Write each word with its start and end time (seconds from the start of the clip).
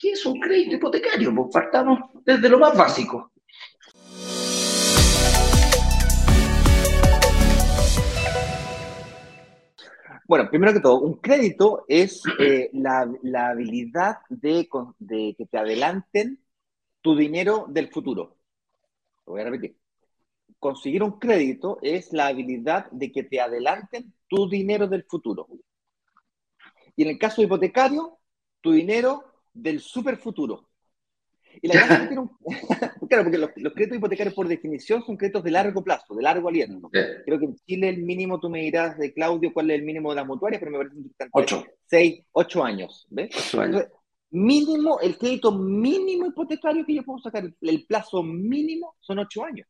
¿qué 0.00 0.12
es 0.12 0.24
un 0.24 0.40
crédito 0.40 0.76
hipotecario? 0.76 1.32
Pues 1.34 1.48
partamos 1.52 2.00
desde 2.24 2.48
lo 2.48 2.58
más 2.58 2.76
básico. 2.76 3.30
Bueno, 10.26 10.48
primero 10.48 10.72
que 10.72 10.80
todo, 10.80 11.00
un 11.00 11.14
crédito 11.14 11.84
es 11.88 12.22
eh, 12.38 12.70
la, 12.72 13.48
habilidad 13.48 14.18
de, 14.28 14.68
que 15.36 15.46
te 15.46 15.58
adelanten 15.58 16.40
tu 17.00 17.16
dinero 17.16 17.66
del 17.68 17.88
futuro. 17.90 18.36
Lo 19.26 19.32
voy 19.32 19.40
a 19.42 19.44
repetir. 19.44 19.76
Conseguir 20.60 21.02
un 21.02 21.18
crédito 21.18 21.78
es 21.82 22.12
la 22.12 22.28
habilidad 22.28 22.88
de 22.92 23.10
que 23.10 23.24
te 23.24 23.40
adelanten 23.40 24.14
tu 24.28 24.48
dinero 24.48 24.86
del 24.86 25.02
futuro. 25.04 25.48
Y 26.94 27.02
en 27.02 27.08
el 27.08 27.18
caso 27.18 27.42
hipotecario, 27.42 28.18
tu 28.60 28.70
dinero 28.70 29.29
del 29.52 29.80
super 29.80 30.16
futuro. 30.16 30.70
Y 31.62 31.68
la 31.68 31.74
verdad 31.74 32.08
que 32.08 32.18
un... 32.18 32.30
claro, 33.08 33.24
porque 33.24 33.38
los, 33.38 33.50
créditos 33.72 33.98
hipotecarios 33.98 34.34
por 34.34 34.48
definición 34.48 35.04
son 35.04 35.16
créditos 35.16 35.42
de 35.42 35.50
largo 35.50 35.82
plazo, 35.82 36.14
de 36.14 36.22
largo 36.22 36.48
aliento. 36.48 36.88
Creo 36.90 37.38
que 37.38 37.44
en 37.44 37.56
Chile 37.66 37.88
el 37.88 38.02
mínimo, 38.02 38.38
tú 38.38 38.48
me 38.48 38.60
dirás 38.60 38.96
de 38.98 39.12
Claudio 39.12 39.52
cuál 39.52 39.70
es 39.70 39.78
el 39.78 39.84
mínimo 39.84 40.10
de 40.10 40.16
las 40.16 40.26
mutuarias, 40.26 40.60
pero 40.60 40.72
me 40.72 40.78
parece 40.78 40.96
importante. 40.96 41.30
Ocho. 41.34 41.64
Seis, 41.86 42.24
ocho 42.32 42.64
años. 42.64 43.06
¿ves? 43.10 43.30
Ocho 43.36 43.60
años. 43.60 43.84
mínimo, 44.30 45.00
el 45.00 45.18
crédito 45.18 45.52
mínimo 45.52 46.26
hipotecario 46.26 46.86
que 46.86 46.94
yo 46.94 47.02
puedo 47.02 47.18
sacar, 47.18 47.52
el 47.60 47.86
plazo 47.86 48.22
mínimo 48.22 48.96
son 49.00 49.18
ocho 49.18 49.44
años. 49.44 49.66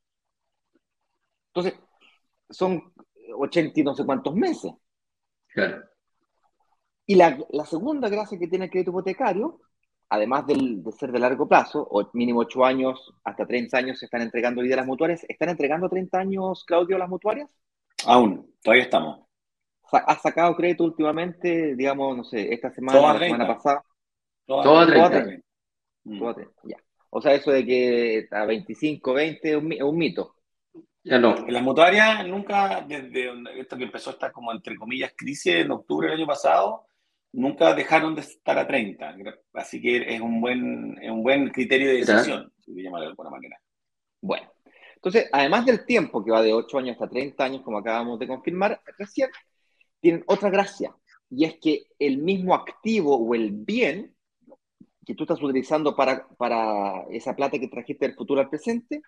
Entonces, 1.52 1.80
son 2.48 2.92
ochenta 3.36 3.80
y 3.80 3.82
no 3.82 3.94
sé 3.94 4.04
cuántos 4.04 4.34
meses. 4.34 4.72
Claro. 5.48 5.82
Y 7.06 7.16
la, 7.16 7.36
la 7.50 7.64
segunda 7.64 8.08
gracia 8.08 8.38
que 8.38 8.46
tiene 8.46 8.66
el 8.66 8.70
crédito 8.70 8.90
hipotecario 8.90 9.60
además 10.10 10.44
de 10.46 10.82
ser 10.98 11.12
de 11.12 11.20
largo 11.20 11.48
plazo, 11.48 11.86
o 11.88 12.10
mínimo 12.12 12.40
8 12.40 12.64
años, 12.64 13.12
hasta 13.24 13.46
30 13.46 13.78
años 13.78 13.98
se 13.98 14.06
están 14.06 14.22
entregando 14.22 14.60
hoy 14.60 14.68
las 14.68 14.86
mutuarias. 14.86 15.24
¿Están 15.28 15.50
entregando 15.50 15.88
30 15.88 16.18
años, 16.18 16.64
Claudio, 16.64 16.98
las 16.98 17.08
mutuarias? 17.08 17.48
Aún, 18.06 18.54
todavía 18.62 18.84
estamos. 18.84 19.20
¿Has 19.92 20.20
sacado 20.20 20.54
crédito 20.56 20.84
últimamente, 20.84 21.74
digamos, 21.74 22.16
no 22.16 22.24
sé, 22.24 22.52
esta 22.52 22.70
semana, 22.70 23.12
la 23.12 23.18
semana 23.18 23.46
pasada? 23.46 23.84
Toda 24.46 24.86
30. 24.86 25.42
Toda 26.18 26.34
30. 26.34 26.52
ya. 26.64 26.76
O 27.10 27.20
sea, 27.20 27.34
eso 27.34 27.50
de 27.50 27.64
que 27.64 28.28
a 28.30 28.44
25, 28.44 29.12
20 29.12 29.50
es 29.50 29.56
un, 29.82 29.96
mito. 29.96 30.36
Ya 31.02 31.18
no. 31.18 31.36
En 31.36 31.52
las 31.52 31.62
mutuarias 31.62 32.26
nunca, 32.26 32.84
desde 32.86 33.32
esto 33.58 33.76
que 33.76 33.84
empezó 33.84 34.10
esta 34.10 34.30
como 34.30 34.52
entre 34.52 34.76
comillas 34.76 35.12
crisis 35.16 35.54
en 35.54 35.72
octubre 35.72 36.08
del 36.08 36.18
año 36.18 36.26
pasado, 36.26 36.86
nunca 37.32 37.74
dejaron 37.74 38.14
de 38.14 38.22
estar 38.22 38.58
a 38.58 38.66
30. 38.66 39.16
Así 39.54 39.80
que 39.80 40.14
es 40.14 40.20
un 40.20 40.40
buen, 40.40 40.98
un 41.10 41.22
buen 41.22 41.50
criterio 41.50 41.88
de 41.88 42.04
decisión, 42.04 42.52
si 42.64 42.72
de 42.72 42.88
alguna 42.88 43.30
manera. 43.30 43.60
Bueno, 44.20 44.52
entonces, 44.96 45.28
además 45.32 45.64
del 45.64 45.86
tiempo 45.86 46.24
que 46.24 46.30
va 46.30 46.42
de 46.42 46.52
8 46.52 46.78
años 46.78 46.92
hasta 46.92 47.08
30 47.08 47.42
años, 47.42 47.62
como 47.62 47.78
acabamos 47.78 48.18
de 48.18 48.28
confirmar 48.28 48.80
recién, 48.98 49.30
tienen 50.00 50.24
otra 50.26 50.50
gracia, 50.50 50.94
y 51.30 51.44
es 51.44 51.58
que 51.58 51.86
el 51.98 52.18
mismo 52.18 52.54
activo 52.54 53.16
o 53.16 53.34
el 53.34 53.50
bien 53.52 54.14
que 55.06 55.14
tú 55.14 55.24
estás 55.24 55.42
utilizando 55.42 55.96
para, 55.96 56.28
para 56.36 57.04
esa 57.10 57.34
plata 57.34 57.58
que 57.58 57.68
trajiste 57.68 58.06
del 58.06 58.16
futuro 58.16 58.40
al 58.40 58.50
presente, 58.50 59.02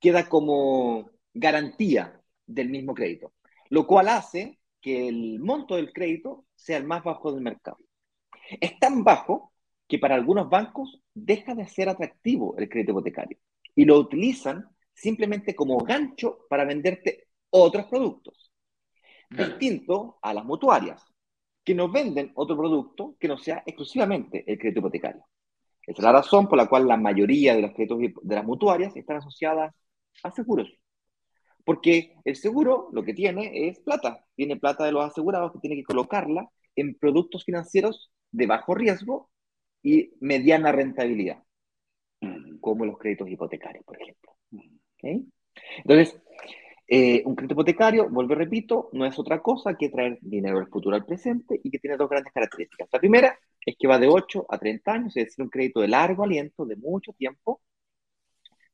queda 0.00 0.28
como 0.28 1.10
garantía 1.32 2.20
del 2.46 2.70
mismo 2.70 2.94
crédito, 2.94 3.32
lo 3.68 3.86
cual 3.86 4.08
hace 4.08 4.58
que 4.80 5.08
el 5.08 5.38
monto 5.38 5.76
del 5.76 5.92
crédito 5.92 6.46
sea 6.60 6.76
el 6.76 6.84
más 6.84 7.02
bajo 7.02 7.32
del 7.32 7.42
mercado. 7.42 7.78
Es 8.60 8.78
tan 8.78 9.04
bajo 9.04 9.52
que 9.86 9.98
para 9.98 10.14
algunos 10.14 10.48
bancos 10.48 11.02
deja 11.14 11.54
de 11.54 11.66
ser 11.66 11.88
atractivo 11.88 12.56
el 12.56 12.68
crédito 12.68 12.92
hipotecario 12.92 13.38
y 13.74 13.84
lo 13.84 13.98
utilizan 13.98 14.68
simplemente 14.92 15.54
como 15.54 15.78
gancho 15.78 16.46
para 16.48 16.64
venderte 16.64 17.28
otros 17.50 17.86
productos. 17.86 18.52
Distinto 19.30 20.18
a 20.22 20.34
las 20.34 20.44
mutuarias, 20.44 21.04
que 21.64 21.74
nos 21.74 21.92
venden 21.92 22.32
otro 22.34 22.56
producto 22.56 23.16
que 23.18 23.28
no 23.28 23.38
sea 23.38 23.62
exclusivamente 23.64 24.44
el 24.46 24.58
crédito 24.58 24.80
hipotecario. 24.80 25.24
Esa 25.82 25.98
es 25.98 26.04
la 26.04 26.12
razón 26.12 26.48
por 26.48 26.58
la 26.58 26.68
cual 26.68 26.86
la 26.86 26.96
mayoría 26.96 27.54
de 27.54 27.62
los 27.62 27.72
créditos 27.72 27.98
de 28.22 28.34
las 28.34 28.44
mutuarias 28.44 28.96
están 28.96 29.18
asociadas 29.18 29.74
a 30.22 30.30
seguros. 30.30 30.68
Porque 31.70 32.16
el 32.24 32.34
seguro 32.34 32.88
lo 32.90 33.04
que 33.04 33.14
tiene 33.14 33.68
es 33.68 33.78
plata, 33.78 34.26
tiene 34.34 34.56
plata 34.56 34.84
de 34.84 34.90
los 34.90 35.04
asegurados 35.04 35.52
que 35.52 35.60
tiene 35.60 35.76
que 35.76 35.84
colocarla 35.84 36.50
en 36.74 36.96
productos 36.96 37.44
financieros 37.44 38.10
de 38.32 38.48
bajo 38.48 38.74
riesgo 38.74 39.30
y 39.80 40.10
mediana 40.18 40.72
rentabilidad, 40.72 41.44
como 42.60 42.84
los 42.84 42.98
créditos 42.98 43.30
hipotecarios, 43.30 43.84
por 43.84 44.02
ejemplo. 44.02 44.32
Entonces, 45.84 46.20
eh, 46.88 47.22
un 47.24 47.36
crédito 47.36 47.54
hipotecario, 47.54 48.10
vuelvo 48.10 48.32
y 48.32 48.38
repito, 48.38 48.88
no 48.92 49.06
es 49.06 49.16
otra 49.16 49.40
cosa 49.40 49.76
que 49.78 49.90
traer 49.90 50.18
dinero 50.22 50.58
del 50.58 50.66
futuro 50.66 50.96
al 50.96 51.06
presente 51.06 51.60
y 51.62 51.70
que 51.70 51.78
tiene 51.78 51.96
dos 51.96 52.10
grandes 52.10 52.32
características. 52.32 52.88
La 52.92 52.98
primera 52.98 53.38
es 53.64 53.76
que 53.78 53.86
va 53.86 54.00
de 54.00 54.08
8 54.08 54.44
a 54.48 54.58
30 54.58 54.92
años, 54.92 55.16
es 55.16 55.26
decir, 55.26 55.44
un 55.44 55.50
crédito 55.50 55.82
de 55.82 55.86
largo 55.86 56.24
aliento, 56.24 56.66
de 56.66 56.74
mucho 56.74 57.12
tiempo, 57.12 57.60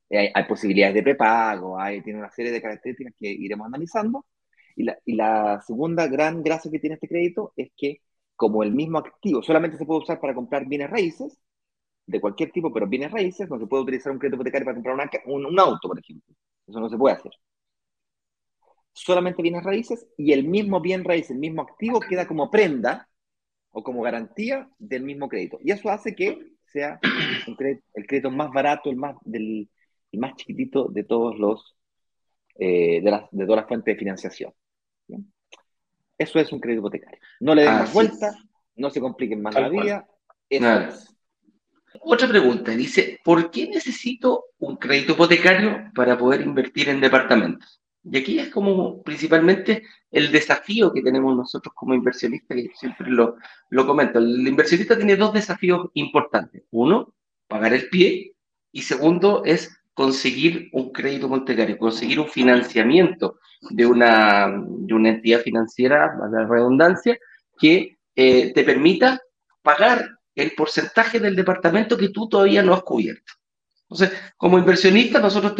hay, 0.09 0.43
posibilidades 0.47 0.95
de 0.95 1.03
prepago, 1.03 1.79
hay, 1.79 2.01
tiene 2.01 2.19
una 2.19 2.31
serie 2.31 2.51
de 2.51 2.61
características 2.61 3.13
que 3.17 3.29
iremos 3.29 3.67
analizando. 3.67 4.25
Y 4.75 4.83
la, 4.83 4.97
y 5.05 5.15
la, 5.15 5.61
segunda 5.65 6.07
gran 6.07 6.43
gracia 6.43 6.71
que 6.71 6.79
tiene 6.79 6.95
este 6.95 7.07
crédito 7.07 7.53
es 7.55 7.71
que 7.75 8.01
como 8.35 8.63
el 8.63 8.71
mismo 8.73 8.99
activo 8.99 9.41
solamente 9.41 9.77
se 9.77 9.85
puede 9.85 10.01
usar 10.01 10.19
para 10.19 10.35
comprar 10.35 10.67
bienes 10.67 10.89
raíces, 10.89 11.39
de 12.07 12.21
cualquier 12.21 12.51
tipo, 12.51 12.73
pero 12.73 12.87
bienes 12.87 13.11
raíces, 13.11 13.49
no 13.49 13.59
se 13.59 13.67
puede 13.67 13.83
utilizar 13.83 14.11
un 14.11 14.19
crédito 14.19 14.37
hipotecario 14.37 14.65
para 14.65 14.75
comprar 14.75 15.09
un, 15.25 15.45
un 15.45 15.59
auto, 15.59 15.89
por 15.89 15.99
ejemplo. 15.99 16.35
Eso 16.67 16.79
no 16.79 16.89
se 16.89 16.97
puede 16.97 17.15
hacer. 17.15 17.31
Solamente 18.93 19.43
bienes 19.43 19.63
raíces 19.63 20.07
y 20.17 20.31
el 20.31 20.47
mismo 20.47 20.81
bien 20.81 21.03
raíz, 21.03 21.29
el 21.29 21.37
mismo 21.37 21.61
activo 21.61 21.99
queda 21.99 22.27
como 22.27 22.49
prenda 22.49 23.09
o 23.71 23.83
como 23.83 24.01
garantía 24.01 24.69
del 24.79 25.03
mismo 25.03 25.29
crédito. 25.29 25.59
Y 25.61 25.71
eso 25.71 25.89
hace 25.89 26.15
que 26.15 26.53
sea 26.65 26.99
el 27.95 28.07
crédito 28.07 28.31
más 28.31 28.51
barato, 28.51 28.89
el 28.89 28.95
más 28.95 29.15
del, 29.23 29.69
el 30.11 30.19
más 30.19 30.35
chiquitito 30.35 30.87
de 30.89 31.03
todos 31.03 31.37
los, 31.37 31.75
eh, 32.55 33.01
de, 33.01 33.11
las, 33.11 33.23
de 33.31 33.45
todas 33.45 33.61
las 33.61 33.67
fuentes 33.67 33.93
de 33.93 33.99
financiación. 33.99 34.53
Eso 36.17 36.39
es 36.39 36.51
un 36.51 36.59
crédito 36.59 36.81
hipotecario. 36.81 37.19
No 37.39 37.53
le 37.53 37.63
den 37.63 37.73
más 37.73 37.93
vuelta, 37.93 38.35
no 38.75 38.89
se 38.89 38.99
compliquen 38.99 39.41
más 39.41 39.53
la 39.55 39.69
vida. 39.69 40.07
Otra 42.01 42.27
pregunta, 42.27 42.71
dice, 42.71 43.19
¿por 43.23 43.49
qué 43.49 43.67
necesito 43.67 44.45
un 44.59 44.77
crédito 44.77 45.13
hipotecario 45.13 45.91
para 45.95 46.17
poder 46.17 46.41
invertir 46.41 46.89
en 46.89 47.01
departamentos? 47.01 47.81
Y 48.03 48.17
aquí 48.17 48.39
es 48.39 48.49
como 48.49 49.01
principalmente 49.03 49.83
el 50.11 50.31
desafío 50.31 50.93
que 50.93 51.01
tenemos 51.01 51.35
nosotros 51.35 51.73
como 51.75 51.93
inversionistas, 51.93 52.55
que 52.55 52.71
siempre 52.75 53.09
lo, 53.09 53.35
lo 53.69 53.85
comento. 53.85 54.19
El 54.19 54.47
inversionista 54.47 54.95
tiene 54.95 55.17
dos 55.17 55.33
desafíos 55.33 55.89
importantes. 55.93 56.63
Uno, 56.71 57.13
pagar 57.47 57.73
el 57.73 57.89
pie, 57.89 58.35
y 58.71 58.81
segundo 58.83 59.43
es 59.43 59.76
conseguir 59.97 60.69
un 60.73 60.91
crédito 60.91 61.25
hipotecario, 61.25 61.75
conseguir 61.75 62.19
un 62.19 62.27
financiamiento 62.27 63.39
de 63.71 63.83
una, 63.87 64.47
de 64.63 64.93
una 64.93 65.09
entidad 65.09 65.41
financiera, 65.41 66.15
a 66.23 66.29
la 66.29 66.45
redundancia, 66.45 67.17
que 67.57 67.97
eh, 68.15 68.53
te 68.53 68.63
permita 68.63 69.19
pagar 69.63 70.07
el 70.35 70.51
porcentaje 70.51 71.19
del 71.19 71.35
departamento 71.35 71.97
que 71.97 72.09
tú 72.09 72.29
todavía 72.29 72.61
no 72.61 72.75
has 72.75 72.83
cubierto. 72.83 73.33
Entonces, 73.89 74.15
como 74.37 74.59
inversionista, 74.59 75.19
nosotros 75.19 75.53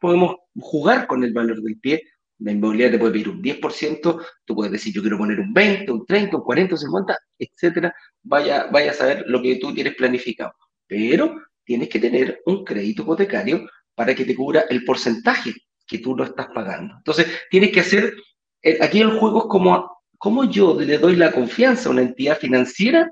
podemos 0.00 0.36
jugar 0.54 1.08
con 1.08 1.24
el 1.24 1.32
valor 1.32 1.60
del 1.60 1.80
pie. 1.80 2.00
La 2.38 2.52
inmobiliaria 2.52 2.92
te 2.92 2.98
puede 3.00 3.14
pedir 3.14 3.28
un 3.28 3.42
10%, 3.42 4.24
tú 4.44 4.54
puedes 4.54 4.70
decir 4.70 4.94
yo 4.94 5.00
quiero 5.00 5.18
poner 5.18 5.40
un 5.40 5.52
20, 5.52 5.90
un 5.90 6.06
30, 6.06 6.36
un 6.36 6.44
40, 6.44 6.74
un 6.76 6.78
50, 6.78 7.18
etcétera. 7.40 7.92
Vaya, 8.22 8.68
vaya 8.70 8.92
a 8.92 8.94
saber 8.94 9.24
lo 9.26 9.42
que 9.42 9.56
tú 9.56 9.74
tienes 9.74 9.96
planificado. 9.96 10.52
Pero 10.86 11.34
tienes 11.64 11.88
que 11.88 11.98
tener 11.98 12.40
un 12.46 12.64
crédito 12.64 13.02
hipotecario 13.02 13.68
para 13.94 14.14
que 14.14 14.24
te 14.24 14.34
cubra 14.34 14.64
el 14.68 14.84
porcentaje 14.84 15.54
que 15.86 15.98
tú 15.98 16.16
no 16.16 16.24
estás 16.24 16.46
pagando. 16.54 16.94
Entonces, 16.96 17.26
tienes 17.50 17.72
que 17.72 17.80
hacer, 17.80 18.14
eh, 18.62 18.78
aquí 18.80 19.00
el 19.00 19.18
juego 19.18 19.40
es 19.40 19.46
como, 19.48 20.02
como 20.18 20.44
yo 20.44 20.80
le 20.80 20.98
doy 20.98 21.16
la 21.16 21.32
confianza 21.32 21.88
a 21.88 21.92
una 21.92 22.02
entidad 22.02 22.38
financiera 22.38 23.10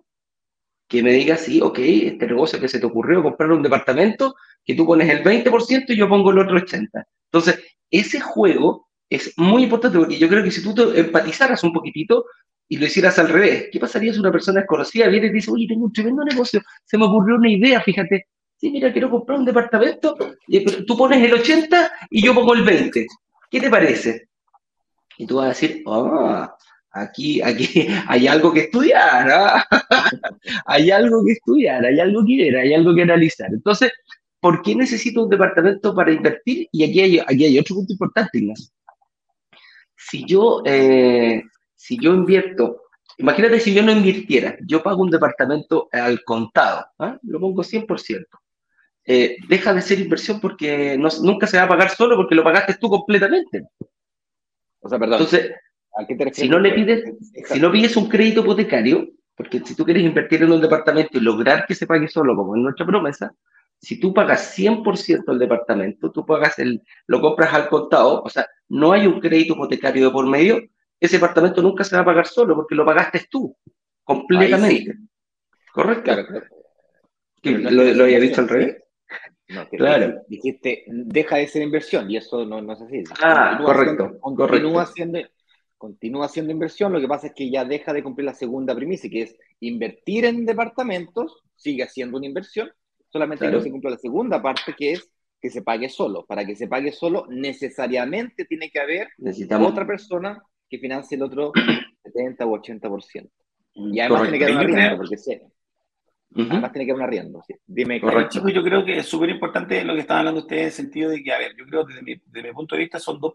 que 0.88 1.02
me 1.02 1.12
diga, 1.12 1.36
sí, 1.36 1.60
ok, 1.60 1.78
este 1.80 2.26
negocio 2.26 2.58
que 2.58 2.68
se 2.68 2.80
te 2.80 2.86
ocurrió 2.86 3.22
comprar 3.22 3.52
un 3.52 3.62
departamento, 3.62 4.34
que 4.64 4.74
tú 4.74 4.86
pones 4.86 5.08
el 5.10 5.22
20% 5.22 5.84
y 5.88 5.96
yo 5.96 6.08
pongo 6.08 6.30
el 6.30 6.38
otro 6.38 6.56
80%. 6.56 6.88
Entonces, 7.30 7.62
ese 7.90 8.20
juego 8.20 8.88
es 9.10 9.34
muy 9.36 9.64
importante 9.64 9.98
porque 9.98 10.18
yo 10.18 10.28
creo 10.28 10.42
que 10.42 10.50
si 10.50 10.62
tú 10.62 10.74
te 10.74 11.00
empatizaras 11.00 11.62
un 11.64 11.72
poquitito 11.72 12.24
y 12.68 12.78
lo 12.78 12.86
hicieras 12.86 13.18
al 13.18 13.28
revés, 13.28 13.68
¿qué 13.72 13.80
pasaría 13.80 14.12
si 14.12 14.20
una 14.20 14.32
persona 14.32 14.60
desconocida 14.60 15.08
viene 15.08 15.26
y 15.26 15.32
dice, 15.32 15.50
oye, 15.50 15.66
tengo 15.66 15.86
un 15.86 15.92
tremendo 15.92 16.24
negocio, 16.24 16.60
se 16.84 16.98
me 16.98 17.06
ocurrió 17.06 17.36
una 17.36 17.50
idea, 17.50 17.80
fíjate, 17.80 18.26
sí, 18.58 18.70
mira, 18.70 18.92
quiero 18.92 19.10
comprar 19.10 19.38
un 19.38 19.44
departamento, 19.44 20.16
y 20.46 20.64
tú 20.84 20.96
pones 20.96 21.22
el 21.22 21.32
80 21.32 21.90
y 22.10 22.22
yo 22.22 22.34
pongo 22.34 22.54
el 22.54 22.64
20. 22.64 23.06
¿Qué 23.50 23.60
te 23.60 23.70
parece? 23.70 24.28
Y 25.16 25.26
tú 25.26 25.36
vas 25.36 25.46
a 25.46 25.48
decir, 25.48 25.82
ah, 25.86 26.54
aquí, 26.90 27.40
aquí 27.40 27.86
hay 28.08 28.26
algo 28.26 28.52
que 28.52 28.60
estudiar, 28.60 29.30
¿ah? 29.30 29.66
hay 30.66 30.90
algo 30.90 31.24
que 31.24 31.32
estudiar, 31.32 31.84
hay 31.84 32.00
algo 32.00 32.24
que 32.26 32.36
ver, 32.36 32.56
hay 32.56 32.74
algo 32.74 32.94
que 32.94 33.02
analizar. 33.02 33.48
Entonces, 33.52 33.92
¿por 34.40 34.62
qué 34.62 34.74
necesito 34.74 35.24
un 35.24 35.30
departamento 35.30 35.94
para 35.94 36.12
invertir? 36.12 36.68
Y 36.72 36.84
aquí 36.84 37.00
hay, 37.00 37.18
aquí 37.18 37.44
hay 37.44 37.58
otro 37.58 37.76
punto 37.76 37.92
importante, 37.92 38.38
Ignacio. 38.38 38.72
Si 39.96 40.24
yo, 40.24 40.62
eh, 40.64 41.42
si 41.74 41.98
yo 42.00 42.14
invierto, 42.14 42.82
imagínate 43.18 43.60
si 43.60 43.74
yo 43.74 43.82
no 43.82 43.92
invirtiera, 43.92 44.56
yo 44.66 44.82
pago 44.82 45.02
un 45.02 45.10
departamento 45.10 45.88
al 45.92 46.22
contado, 46.24 46.86
¿ah? 46.98 47.18
lo 47.22 47.40
pongo 47.40 47.62
100%. 47.62 48.26
Eh, 49.10 49.38
deja 49.48 49.72
de 49.72 49.80
ser 49.80 49.98
inversión 50.00 50.38
porque 50.38 50.98
nunca 50.98 51.46
se 51.46 51.56
va 51.56 51.62
a 51.62 51.68
pagar 51.68 51.88
solo 51.88 52.14
porque 52.14 52.34
lo 52.34 52.44
pagaste 52.44 52.74
tú 52.74 52.90
completamente. 52.90 53.62
O 54.80 54.88
sea, 54.88 54.98
perdón. 54.98 55.22
Entonces, 55.22 55.50
si 56.34 56.46
no 56.46 56.58
le 56.58 56.72
pides, 56.72 57.04
si 57.46 57.58
no 57.58 57.72
pides 57.72 57.96
un 57.96 58.06
crédito 58.06 58.42
hipotecario, 58.42 59.08
porque 59.34 59.60
si 59.60 59.74
tú 59.74 59.86
quieres 59.86 60.02
invertir 60.02 60.42
en 60.42 60.52
un 60.52 60.60
departamento 60.60 61.16
y 61.16 61.22
lograr 61.22 61.64
que 61.66 61.74
se 61.74 61.86
pague 61.86 62.06
solo, 62.06 62.36
como 62.36 62.54
es 62.54 62.60
nuestra 62.60 62.84
promesa, 62.84 63.32
si 63.80 63.98
tú 63.98 64.12
pagas 64.12 64.54
100% 64.58 65.32
el 65.32 65.38
departamento, 65.38 66.12
tú 66.12 66.26
pagas 66.26 66.58
el, 66.58 66.82
lo 67.06 67.22
compras 67.22 67.54
al 67.54 67.70
contado, 67.70 68.22
o 68.22 68.28
sea, 68.28 68.46
no 68.68 68.92
hay 68.92 69.06
un 69.06 69.20
crédito 69.20 69.54
hipotecario 69.54 70.04
de 70.04 70.10
por 70.10 70.26
medio, 70.26 70.60
ese 71.00 71.16
departamento 71.16 71.62
nunca 71.62 71.82
se 71.82 71.96
va 71.96 72.02
a 72.02 72.04
pagar 72.04 72.26
solo 72.26 72.54
porque 72.54 72.74
lo 72.74 72.84
pagaste 72.84 73.26
tú, 73.30 73.56
completamente. 74.04 74.98
¿Correcto? 75.72 76.12
¿Lo, 77.42 78.04
había 78.04 78.20
dicho 78.20 78.42
al 78.42 78.48
revés? 78.48 78.76
No, 79.48 79.66
claro. 79.68 80.22
Dijiste, 80.28 80.84
deja 80.86 81.36
de 81.36 81.46
ser 81.46 81.62
inversión 81.62 82.10
y 82.10 82.16
eso 82.16 82.44
no, 82.44 82.60
no 82.60 82.74
es 82.74 82.82
así. 82.82 83.02
Ah, 83.22 83.58
correcto. 83.62 84.18
continúa, 84.20 84.86
Siendo, 84.86 85.20
continúa 85.78 86.28
siendo 86.28 86.52
inversión, 86.52 86.92
lo 86.92 87.00
que 87.00 87.08
pasa 87.08 87.28
es 87.28 87.32
que 87.34 87.50
ya 87.50 87.64
deja 87.64 87.92
de 87.92 88.02
cumplir 88.02 88.26
la 88.26 88.34
segunda 88.34 88.74
primicia, 88.74 89.08
que 89.08 89.22
es 89.22 89.36
invertir 89.60 90.26
en 90.26 90.44
departamentos, 90.44 91.42
sigue 91.56 91.88
siendo 91.88 92.18
una 92.18 92.26
inversión, 92.26 92.70
solamente 93.08 93.50
no 93.50 93.60
se 93.60 93.70
cumple 93.70 93.90
la 93.90 93.96
segunda 93.96 94.42
parte, 94.42 94.74
que 94.76 94.92
es 94.92 95.10
que 95.40 95.50
se 95.50 95.62
pague 95.62 95.88
solo. 95.88 96.26
Para 96.26 96.44
que 96.44 96.56
se 96.56 96.66
pague 96.66 96.92
solo, 96.92 97.26
necesariamente 97.28 98.44
tiene 98.44 98.70
que 98.70 98.80
haber 98.80 99.08
otra 99.60 99.86
persona 99.86 100.42
que 100.68 100.78
financie 100.78 101.16
el 101.16 101.22
otro 101.22 101.52
70 102.04 102.46
u 102.46 102.56
80%. 102.56 103.30
Y 103.74 104.00
además 104.00 104.22
tiene 104.22 104.38
que 104.38 104.44
haber 104.44 104.56
un 104.56 104.74
arriendo, 104.74 104.96
porque 104.96 105.16
sé. 106.34 106.50
Además 106.50 106.72
tiene 106.72 106.86
que 106.86 106.92
haber 106.92 107.02
un 107.02 107.08
arriendo. 107.08 107.42
Dime, 107.66 108.00
Chicos, 108.28 108.52
yo 108.52 108.62
creo 108.62 108.84
que 108.84 108.98
es 108.98 109.06
súper 109.06 109.30
importante 109.30 109.84
lo 109.84 109.94
que 109.94 110.00
están 110.00 110.18
hablando 110.18 110.40
ustedes 110.40 110.60
en 110.60 110.66
el 110.66 110.72
sentido 110.72 111.10
de 111.10 111.22
que, 111.22 111.32
a 111.32 111.38
ver, 111.38 111.54
yo 111.56 111.64
creo 111.64 111.86
que 111.86 111.94
desde 111.94 112.04
mi, 112.04 112.20
desde 112.26 112.48
mi 112.48 112.54
punto 112.54 112.74
de 112.74 112.82
vista 112.82 112.98
son 112.98 113.18
dos, 113.18 113.34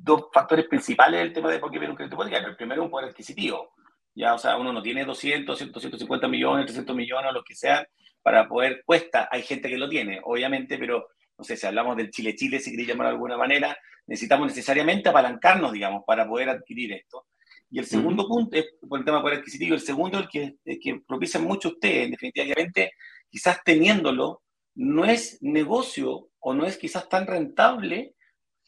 dos 0.00 0.26
factores 0.32 0.66
principales 0.66 1.20
del 1.20 1.32
tema 1.32 1.50
de 1.50 1.58
por 1.58 1.70
qué 1.70 1.78
ver 1.78 1.90
un 1.90 1.96
crédito 1.96 2.16
hipotecario. 2.16 2.48
El 2.48 2.56
primero 2.56 2.82
es 2.82 2.84
un 2.86 2.90
poder 2.90 3.10
adquisitivo. 3.10 3.74
Ya, 4.14 4.34
o 4.34 4.38
sea, 4.38 4.56
uno 4.56 4.72
no 4.72 4.80
tiene 4.80 5.04
200, 5.04 5.58
150 5.58 6.28
millones, 6.28 6.66
300 6.66 6.94
millones, 6.94 7.30
o 7.30 7.34
lo 7.34 7.42
que 7.42 7.54
sea, 7.54 7.86
para 8.22 8.48
poder, 8.48 8.82
cuesta, 8.86 9.28
hay 9.30 9.42
gente 9.42 9.68
que 9.68 9.76
lo 9.76 9.88
tiene, 9.88 10.20
obviamente, 10.22 10.78
pero 10.78 11.08
no 11.36 11.44
sé, 11.44 11.56
si 11.56 11.66
hablamos 11.66 11.96
del 11.96 12.10
Chile-Chile, 12.10 12.60
si 12.60 12.70
queréis 12.70 12.88
llamar 12.88 13.08
de 13.08 13.14
alguna 13.14 13.36
manera, 13.36 13.76
necesitamos 14.06 14.46
necesariamente 14.46 15.08
apalancarnos, 15.08 15.72
digamos, 15.72 16.04
para 16.06 16.28
poder 16.28 16.48
adquirir 16.48 16.92
esto. 16.92 17.26
Y 17.74 17.80
el 17.80 17.86
segundo 17.86 18.28
punto 18.28 18.56
es 18.56 18.66
por 18.88 19.00
el 19.00 19.04
tema 19.04 19.20
poder 19.20 19.38
adquisitivo, 19.38 19.74
el 19.74 19.80
segundo 19.80 20.16
el 20.20 20.28
que, 20.28 20.58
el 20.64 20.78
que 20.78 21.00
propician 21.04 21.42
mucho 21.42 21.70
ustedes, 21.70 22.08
definitivamente, 22.08 22.92
quizás 23.28 23.64
teniéndolo, 23.64 24.42
no 24.76 25.04
es 25.04 25.42
negocio 25.42 26.28
o 26.38 26.54
no 26.54 26.66
es 26.66 26.78
quizás 26.78 27.08
tan 27.08 27.26
rentable 27.26 28.14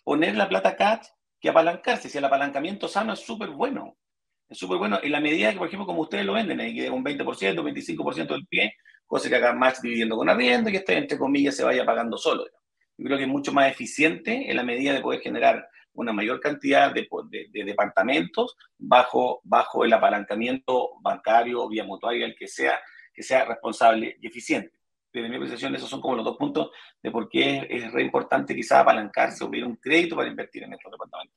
poner 0.03 0.35
la 0.35 0.49
plata 0.49 0.75
cash 0.75 1.07
que 1.39 1.49
apalancarse. 1.49 2.09
Si 2.09 2.19
el 2.19 2.25
apalancamiento 2.25 2.89
sano 2.89 3.13
es 3.13 3.21
súper 3.21 3.51
bueno, 3.51 3.97
es 4.49 4.59
súper 4.59 4.79
bueno. 4.79 4.99
En 5.01 5.13
la 5.13 5.21
medida 5.21 5.53
que, 5.53 5.59
por 5.59 5.69
ejemplo, 5.69 5.87
como 5.87 6.01
ustedes 6.01 6.27
lo 6.27 6.33
venden, 6.33 6.59
hay 6.59 6.75
que 6.75 6.91
un 6.91 7.05
20%, 7.05 7.63
25% 7.63 8.27
del 8.27 8.47
pie, 8.49 8.75
cosa 9.07 9.29
que 9.29 9.37
haga 9.37 9.53
más 9.53 9.81
dividiendo 9.81 10.17
con 10.17 10.29
arriendo 10.29 10.69
y 10.69 10.75
este, 10.75 10.99
entre 10.99 11.17
comillas, 11.17 11.55
se 11.55 11.63
vaya 11.63 11.87
pagando 11.87 12.19
solo. 12.19 12.45
Yo 12.99 13.05
creo 13.05 13.19
que 13.19 13.23
es 13.23 13.31
mucho 13.31 13.53
más 13.53 13.71
eficiente 13.71 14.51
en 14.51 14.57
la 14.57 14.65
medida 14.65 14.93
de 14.95 15.01
poder 15.01 15.21
generar 15.21 15.69
una 15.97 16.13
mayor 16.13 16.41
cantidad 16.41 16.93
de, 16.93 17.09
departamentos 17.53 18.57
bajo, 18.79 19.41
bajo 19.45 19.85
el 19.85 19.93
apalancamiento 19.93 20.93
bancario, 21.01 21.69
vía 21.69 21.85
mutuaria, 21.85 22.27
el 22.27 22.37
que 22.37 22.47
sea, 22.47 22.79
que 23.13 23.23
sea 23.23 23.45
responsable 23.45 24.17
y 24.21 24.27
eficiente. 24.27 24.73
Desde 25.13 25.29
mi 25.29 25.37
apreciación, 25.37 25.75
esos 25.75 25.89
son 25.89 26.01
como 26.01 26.17
los 26.17 26.25
dos 26.25 26.37
puntos 26.37 26.71
de 27.03 27.11
por 27.11 27.29
qué 27.29 27.67
es, 27.71 27.91
re 27.93 28.03
importante 28.03 28.55
quizás 28.55 28.81
apalancarse 28.81 29.45
o 29.45 29.51
pedir 29.51 29.65
un 29.65 29.77
crédito 29.77 30.15
para 30.15 30.29
invertir 30.29 30.65
en 30.65 30.75
estos 30.75 30.93
departamentos. 30.93 31.36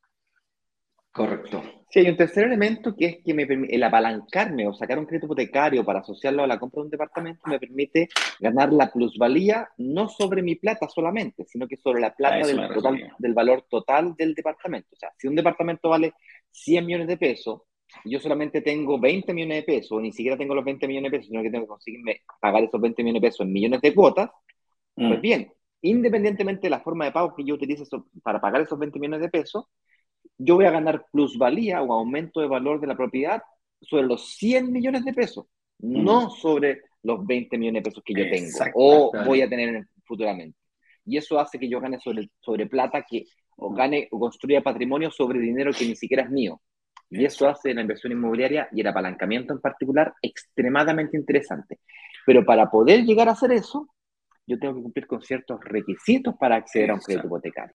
Correcto. 1.20 1.62
Sí, 1.90 2.00
hay 2.00 2.08
un 2.08 2.16
tercer 2.16 2.46
elemento 2.46 2.96
que 2.96 3.06
es 3.06 3.18
que 3.26 3.34
me 3.34 3.44
el 3.44 3.84
apalancarme 3.84 4.66
o 4.66 4.74
sacar 4.74 4.98
un 4.98 5.06
crédito 5.06 5.26
hipotecario 5.26 5.84
para 5.84 6.00
asociarlo 6.00 6.44
a 6.44 6.48
la 6.48 6.58
compra 6.58 6.80
de 6.80 6.86
un 6.86 6.92
departamento 6.92 7.42
me 7.46 7.60
permite 7.60 8.08
ganar 8.40 8.72
la 8.72 8.90
plusvalía 8.90 9.68
no 9.80 10.08
sobre 10.08 10.42
mi 10.42 10.56
plata 10.56 10.88
solamente, 10.88 11.44
sino 11.44 11.68
que 11.68 11.76
sobre 11.76 12.00
la 12.00 12.16
plata 12.16 12.48
del, 12.48 12.70
total, 12.74 13.14
del 13.18 13.34
valor 13.34 13.66
total 13.70 14.16
del 14.16 14.34
departamento. 14.34 14.88
O 14.94 14.96
sea, 14.96 15.12
si 15.18 15.28
un 15.28 15.36
departamento 15.36 15.90
vale 15.90 16.14
100 16.52 16.86
millones 16.86 17.08
de 17.08 17.18
pesos 17.18 17.64
y 18.06 18.12
yo 18.12 18.22
solamente 18.22 18.62
tengo 18.62 18.98
20 18.98 19.34
millones 19.34 19.58
de 19.58 19.64
pesos, 19.64 19.92
o 19.92 20.00
ni 20.00 20.14
siquiera 20.14 20.38
tengo 20.38 20.56
los 20.56 20.64
20 20.64 20.88
millones 20.88 21.12
de 21.12 21.18
pesos, 21.18 21.30
sino 21.32 21.44
que 21.44 21.52
tengo 21.52 21.66
que 21.66 21.70
conseguirme 21.70 22.22
pagar 22.40 22.64
esos 22.64 22.80
20 22.80 23.04
millones 23.04 23.22
de 23.22 23.28
pesos 23.28 23.46
en 23.46 23.52
millones 23.52 23.82
de 23.82 23.94
cuotas, 23.94 24.30
pues 24.96 25.18
mm. 25.18 25.22
bien, 25.22 25.54
independientemente 25.82 26.68
de 26.68 26.70
la 26.70 26.80
forma 26.80 27.04
de 27.04 27.12
pago 27.12 27.36
que 27.36 27.44
yo 27.44 27.56
utilice 27.56 27.84
para 28.24 28.40
pagar 28.40 28.62
esos 28.62 28.80
20 28.80 28.98
millones 29.00 29.20
de 29.20 29.30
pesos, 29.30 29.66
yo 30.40 30.56
voy 30.56 30.66
a 30.66 30.72
ganar 30.72 31.06
plusvalía 31.12 31.84
o 31.84 31.94
aumento 31.94 32.40
de 32.40 32.48
valor 32.48 32.80
de 32.80 32.88
la 32.88 32.96
propiedad 32.96 33.44
sobre 33.82 34.08
los 34.08 34.36
100 34.38 34.72
millones 34.72 35.06
de 35.06 35.14
pesos, 35.14 35.46
no 35.80 36.30
sobre 36.30 36.82
los 37.04 37.26
20 37.26 37.58
millones 37.58 37.84
de 37.84 37.90
pesos 37.90 38.04
que 38.04 38.14
yo 38.14 38.30
tengo 38.30 38.72
o 38.74 39.12
voy 39.26 39.42
a 39.42 39.50
tener 39.50 39.86
futuramente. 40.06 40.58
Y 41.06 41.18
eso 41.18 41.40
hace 41.40 41.60
que 41.60 41.70
yo 41.70 41.80
gane 41.80 42.00
sobre, 42.00 42.30
sobre 42.40 42.68
plata 42.68 43.06
que 43.08 43.26
o 43.58 43.74
gane 43.74 44.08
o 44.12 44.20
construya 44.20 44.62
patrimonio 44.62 45.12
sobre 45.12 45.40
dinero 45.40 45.72
que 45.78 45.86
ni 45.86 45.96
siquiera 45.96 46.24
es 46.24 46.30
mío. 46.30 46.62
Y 47.10 47.26
eso 47.26 47.50
hace 47.50 47.74
la 47.74 47.82
inversión 47.82 48.14
inmobiliaria 48.14 48.70
y 48.72 48.82
el 48.82 48.88
apalancamiento 48.88 49.54
en 49.54 49.60
particular 49.60 50.14
extremadamente 50.22 51.18
interesante. 51.18 51.80
Pero 52.26 52.46
para 52.46 52.70
poder 52.70 53.04
llegar 53.04 53.28
a 53.28 53.32
hacer 53.32 53.52
eso, 53.52 53.90
yo 54.46 54.58
tengo 54.58 54.76
que 54.76 54.84
cumplir 54.84 55.08
con 55.08 55.22
ciertos 55.22 55.60
requisitos 55.64 56.36
para 56.40 56.56
acceder 56.56 56.92
a 56.92 56.94
un 56.94 57.00
crédito 57.00 57.28
hipotecario. 57.28 57.68